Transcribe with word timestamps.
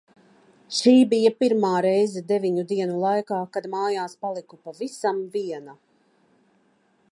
Šī 0.77 0.93
bija 1.11 1.31
pirmā 1.41 1.73
reize 1.85 2.23
deviņu 2.31 2.63
dienu 2.71 2.97
laikā, 3.05 3.43
kad 3.57 3.69
mājās 3.75 4.19
paliku 4.27 4.61
pavisam 4.65 5.23
viena. 5.37 5.79